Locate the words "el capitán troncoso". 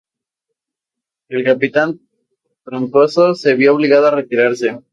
1.29-3.35